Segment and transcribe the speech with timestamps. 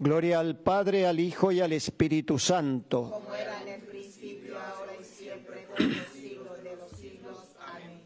[0.00, 3.10] Gloria al Padre, al Hijo y al Espíritu Santo.
[3.10, 7.36] Como era en el principio, ahora y siempre, por los siglos de los siglos.
[7.66, 8.00] Amén.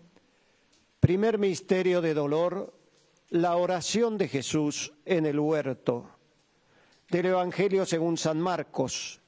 [1.00, 2.72] Primer misterio de dolor,
[3.28, 6.08] la oración de Jesús en el huerto.
[7.10, 9.20] Del Evangelio según San Marcos.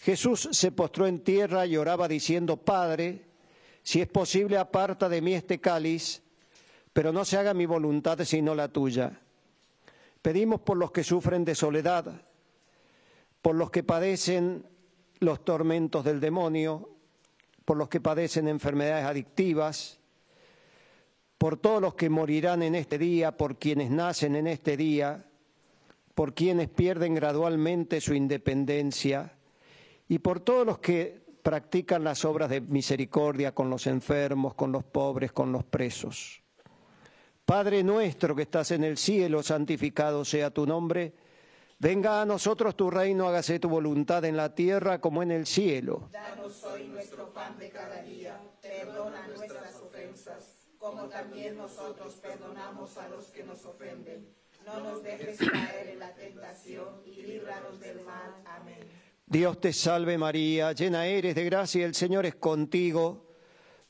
[0.00, 3.26] Jesús se postró en tierra y oraba diciendo, Padre,
[3.82, 6.22] si es posible, aparta de mí este cáliz,
[6.94, 9.20] pero no se haga mi voluntad sino la tuya.
[10.26, 12.20] Pedimos por los que sufren de soledad,
[13.40, 14.66] por los que padecen
[15.20, 16.90] los tormentos del demonio,
[17.64, 20.00] por los que padecen enfermedades adictivas,
[21.38, 25.26] por todos los que morirán en este día, por quienes nacen en este día,
[26.16, 29.32] por quienes pierden gradualmente su independencia
[30.08, 34.82] y por todos los que practican las obras de misericordia con los enfermos, con los
[34.82, 36.42] pobres, con los presos.
[37.46, 41.12] Padre nuestro que estás en el cielo, santificado sea tu nombre.
[41.78, 46.08] Venga a nosotros tu reino, hágase tu voluntad en la tierra como en el cielo.
[46.10, 53.08] Danos hoy nuestro pan de cada día, perdona nuestras ofensas, como también nosotros perdonamos a
[53.10, 54.26] los que nos ofenden.
[54.64, 58.42] No nos dejes caer en la tentación y líbranos del mal.
[58.44, 58.80] Amén.
[59.24, 63.25] Dios te salve María, llena eres de gracia, el Señor es contigo.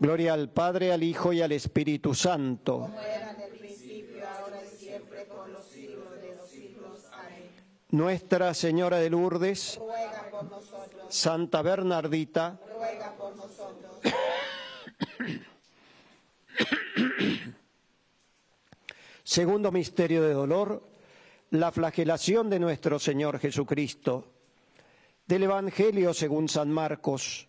[0.00, 2.82] Gloria al Padre, al Hijo y al Espíritu Santo.
[2.82, 7.04] Como era en el principio, ahora y siempre, por los siglos de los siglos.
[7.12, 7.50] Amén.
[7.90, 13.96] Nuestra Señora de Lourdes, Ruega por nosotros, Santa Bernardita, ruega por nosotros.
[19.24, 20.88] Segundo misterio de dolor,
[21.50, 24.26] la flagelación de nuestro Señor Jesucristo.
[25.26, 27.47] Del Evangelio según San Marcos.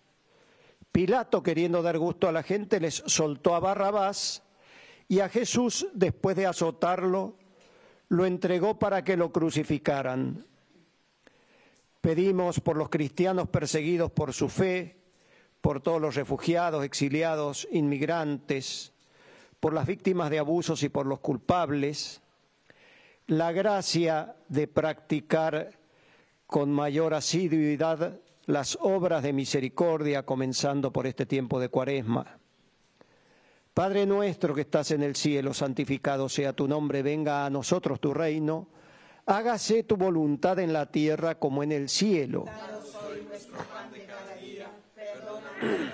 [0.91, 4.43] Pilato, queriendo dar gusto a la gente, les soltó a Barrabás
[5.07, 7.35] y a Jesús, después de azotarlo,
[8.09, 10.45] lo entregó para que lo crucificaran.
[12.01, 14.97] Pedimos por los cristianos perseguidos por su fe,
[15.61, 18.93] por todos los refugiados, exiliados, inmigrantes,
[19.59, 22.21] por las víctimas de abusos y por los culpables,
[23.27, 25.77] la gracia de practicar
[26.47, 32.39] con mayor asiduidad las obras de misericordia, comenzando por este tiempo de cuaresma.
[33.75, 38.11] Padre nuestro que estás en el cielo, santificado sea tu nombre, venga a nosotros tu
[38.11, 38.67] reino,
[39.27, 42.45] hágase tu voluntad en la tierra como en el cielo.
[42.45, 44.35] Danos hoy nuestro pan de cada
[44.95, 45.93] perdona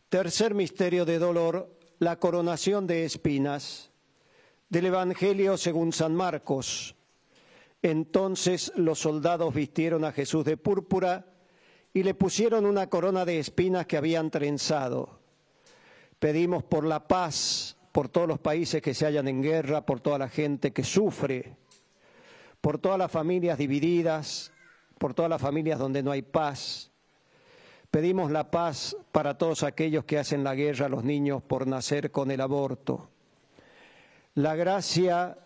[0.11, 3.91] Tercer misterio de dolor, la coronación de espinas.
[4.67, 6.97] Del Evangelio según San Marcos.
[7.81, 11.27] Entonces los soldados vistieron a Jesús de púrpura
[11.93, 15.21] y le pusieron una corona de espinas que habían trenzado.
[16.19, 20.17] Pedimos por la paz, por todos los países que se hallan en guerra, por toda
[20.17, 21.55] la gente que sufre,
[22.59, 24.51] por todas las familias divididas,
[24.97, 26.90] por todas las familias donde no hay paz.
[27.91, 32.09] Pedimos la paz para todos aquellos que hacen la guerra a los niños por nacer
[32.09, 33.09] con el aborto.
[34.35, 35.37] La gracia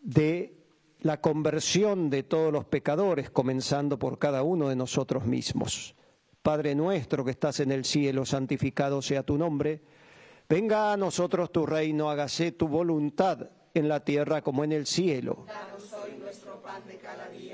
[0.00, 0.54] de
[1.00, 5.94] la conversión de todos los pecadores, comenzando por cada uno de nosotros mismos.
[6.42, 9.80] Padre nuestro que estás en el cielo, santificado sea tu nombre.
[10.46, 15.46] Venga a nosotros tu reino, hágase tu voluntad en la tierra como en el cielo.
[15.46, 17.53] Danos hoy nuestro pan de cada día.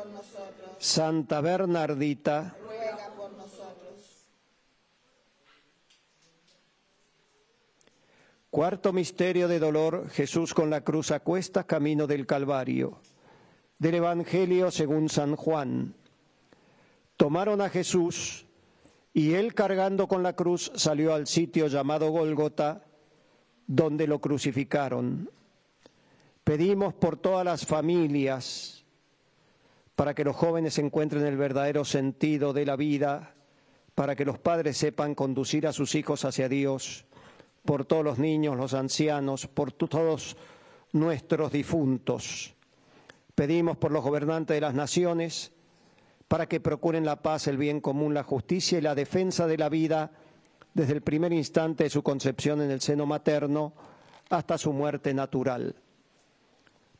[0.81, 4.25] Santa Bernardita, ruega por nosotros.
[8.49, 11.21] Cuarto misterio de dolor, Jesús con la cruz a
[11.67, 12.97] camino del Calvario.
[13.77, 15.93] Del Evangelio según San Juan.
[17.15, 18.47] Tomaron a Jesús
[19.13, 22.83] y él cargando con la cruz salió al sitio llamado Golgota,
[23.67, 25.29] donde lo crucificaron.
[26.43, 28.80] Pedimos por todas las familias
[30.01, 33.35] para que los jóvenes encuentren el verdadero sentido de la vida,
[33.93, 37.05] para que los padres sepan conducir a sus hijos hacia Dios,
[37.65, 40.37] por todos los niños, los ancianos, por todos
[40.91, 42.55] nuestros difuntos.
[43.35, 45.51] Pedimos por los gobernantes de las naciones,
[46.27, 49.69] para que procuren la paz, el bien común, la justicia y la defensa de la
[49.69, 50.13] vida
[50.73, 53.73] desde el primer instante de su concepción en el seno materno
[54.31, 55.75] hasta su muerte natural.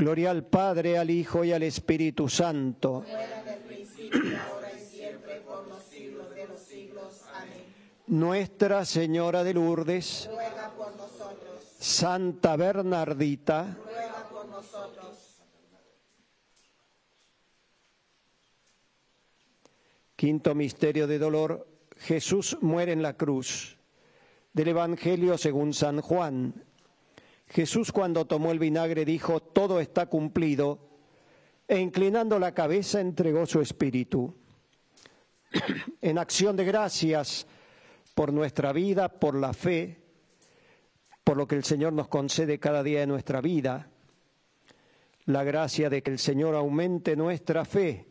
[0.00, 3.04] Gloria al Padre, al Hijo y al Espíritu Santo.
[8.06, 15.36] Nuestra Señora de Lourdes, Ruega por nosotros, Santa Bernardita, ruega por nosotros.
[20.16, 23.76] Quinto misterio de dolor, Jesús muere en la cruz.
[24.54, 26.64] Del Evangelio según San Juan.
[27.50, 30.88] Jesús cuando tomó el vinagre dijo, todo está cumplido,
[31.68, 34.34] e inclinando la cabeza entregó su espíritu.
[36.00, 37.46] en acción de gracias
[38.14, 40.00] por nuestra vida, por la fe,
[41.24, 43.90] por lo que el Señor nos concede cada día de nuestra vida,
[45.26, 48.06] la gracia de que el Señor aumente nuestra fe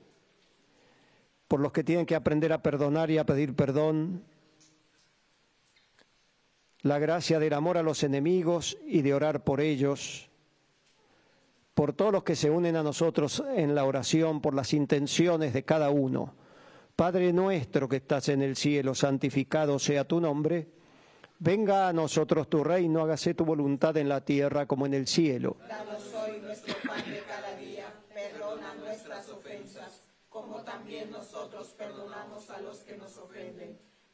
[1.48, 4.24] por los que tienen que aprender a perdonar y a pedir perdón,
[6.82, 10.30] la gracia del amor a los enemigos y de orar por ellos,
[11.74, 15.64] por todos los que se unen a nosotros en la oración, por las intenciones de
[15.64, 16.36] cada uno.
[16.96, 20.68] Padre nuestro que estás en el cielo, santificado sea tu nombre.
[21.40, 25.56] Venga a nosotros tu reino, hágase tu voluntad en la tierra como en el cielo.
[25.68, 32.60] Danos hoy nuestro pan de cada día, perdona nuestras ofensas, como también nosotros perdonamos a
[32.60, 33.89] los que nos ofenden.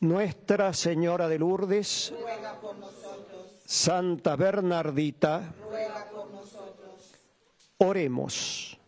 [0.00, 7.12] Nuestra Señora de Lourdes, Ruega por nosotros, Santa Bernardita, ruega por nosotros.
[7.76, 8.78] oremos.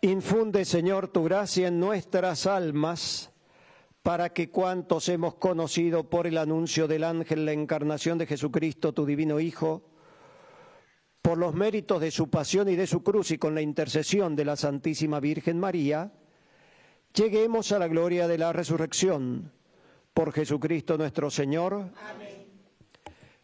[0.00, 3.30] Infunde, Señor, tu gracia en nuestras almas,
[4.02, 9.04] para que cuantos hemos conocido por el anuncio del ángel la encarnación de Jesucristo, tu
[9.04, 9.82] divino Hijo,
[11.20, 14.46] por los méritos de su pasión y de su cruz y con la intercesión de
[14.46, 16.10] la Santísima Virgen María,
[17.14, 19.52] lleguemos a la gloria de la resurrección.
[20.14, 21.74] Por Jesucristo nuestro Señor.
[21.74, 22.38] Amén.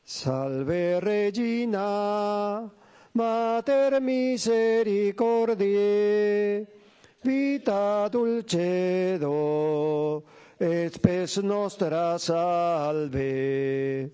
[0.07, 2.71] Salve Regina,
[3.15, 6.69] Mater misericordiae,
[7.23, 9.33] vita dulcedo,
[10.61, 14.13] et spes nostra salve.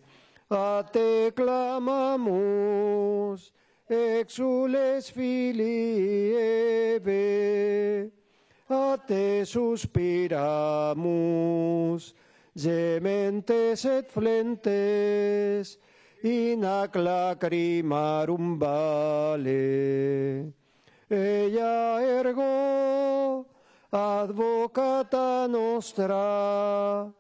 [0.48, 3.52] A te clamamus,
[3.88, 7.00] exules filii
[8.70, 10.38] a te suspiramus,
[12.54, 15.78] gementes et flentes,
[16.22, 20.52] in ac lacrimarum vale.
[21.10, 23.46] Ella ergo,
[23.90, 27.12] advocata nostra,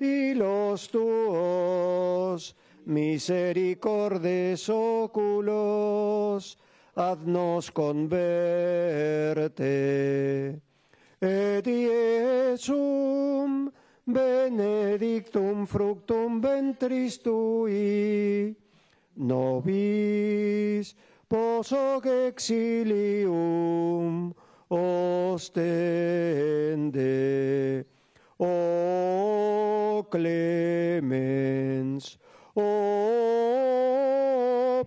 [0.00, 6.58] y los tuos misericordes oculos,
[6.94, 8.24] haznos converte.
[11.24, 12.92] Et Iesum
[14.06, 18.54] benedictum fructum ventris tui,
[19.16, 20.94] nobis
[21.26, 23.24] posoc exilium
[24.68, 25.56] ostende.
[28.38, 31.38] O clemens,
[32.54, 32.68] o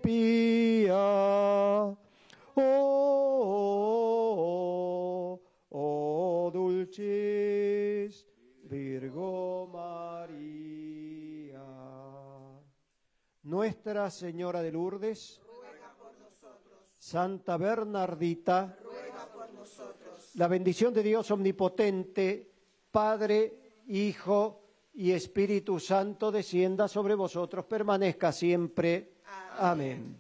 [0.04, 0.93] pia,
[13.67, 15.41] Nuestra Señora de Lourdes,
[16.97, 18.77] Santa Bernardita,
[20.36, 22.49] la bendición de Dios omnipotente,
[22.89, 24.62] Padre, Hijo
[24.93, 29.15] y Espíritu Santo descienda sobre vosotros, permanezca siempre.
[29.58, 30.15] Amén.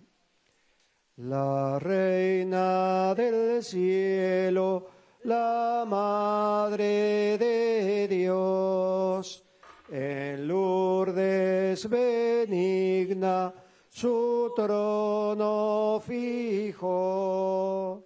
[1.15, 4.89] La Reina del Cielo,
[5.23, 9.46] la Madre de Dios,
[9.89, 13.53] en Lourdes benigna,
[13.89, 18.03] su trono fijo.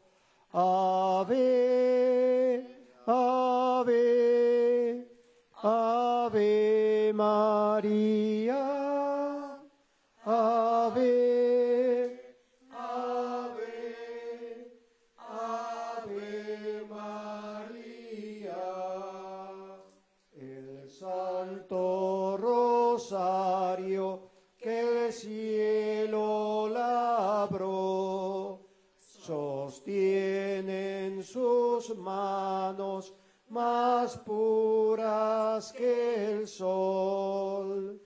[0.54, 1.38] Ave,
[3.08, 5.08] ave,
[5.64, 8.81] ave María,
[31.90, 33.14] manos
[33.50, 38.01] más puras que el sol.